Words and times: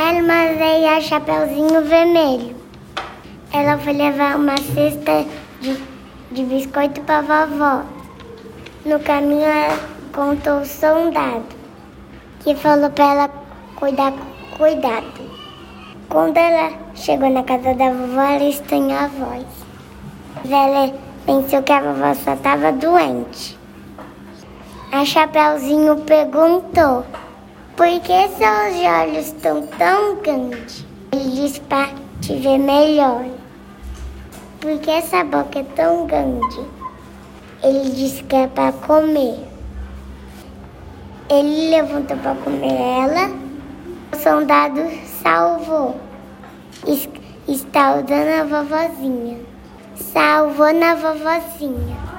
Ela 0.00 0.54
veio 0.54 0.96
a 0.96 1.00
Chapeuzinho 1.00 1.82
Vermelho. 1.82 2.54
Ela 3.52 3.76
foi 3.78 3.94
levar 3.94 4.36
uma 4.36 4.56
cesta 4.56 5.26
de, 5.60 5.76
de 6.30 6.44
biscoito 6.44 7.00
para 7.00 7.22
vovó. 7.22 7.82
No 8.86 9.00
caminho, 9.00 9.42
ela 9.42 9.76
contou 10.12 10.60
o 10.60 10.64
soldado, 10.64 11.46
que 12.38 12.54
falou 12.54 12.88
para 12.90 13.12
ela 13.12 13.30
cuidar 13.74 14.12
com 14.12 14.56
cuidado. 14.56 15.20
Quando 16.08 16.36
ela 16.36 16.70
chegou 16.94 17.28
na 17.28 17.42
casa 17.42 17.74
da 17.74 17.90
vovó, 17.90 18.22
ela 18.22 18.48
estranhou 18.48 19.00
a 19.00 19.08
voz. 19.08 19.46
Ela 20.48 20.94
pensou 21.26 21.60
que 21.64 21.72
a 21.72 21.80
vovó 21.80 22.14
só 22.14 22.34
estava 22.34 22.70
doente. 22.70 23.58
A 24.92 25.04
Chapeuzinho 25.04 25.96
perguntou: 26.02 27.04
Por 27.78 28.00
que 28.00 28.28
seus 28.30 28.76
olhos 28.84 29.26
estão 29.28 29.64
tão 29.78 30.16
grandes? 30.16 30.84
Ele 31.12 31.30
disse 31.30 31.60
para 31.60 31.90
te 32.20 32.34
ver 32.34 32.58
melhor. 32.58 33.24
Por 34.60 34.80
que 34.80 34.90
essa 34.90 35.22
boca 35.22 35.60
é 35.60 35.62
tão 35.62 36.04
grande? 36.04 36.60
Ele 37.62 37.88
disse 37.90 38.24
que 38.24 38.34
é 38.34 38.48
para 38.48 38.72
comer. 38.72 39.38
Ele 41.30 41.70
levantou 41.70 42.16
para 42.16 42.34
comer 42.34 42.74
ela. 42.74 43.30
O 44.12 44.16
soldado 44.16 44.82
salvou. 45.22 45.94
Está 47.46 47.94
usando 47.94 48.40
a 48.40 48.42
vovozinha. 48.42 49.38
Salvou 49.94 50.74
na 50.74 50.96
vovozinha. 50.96 52.17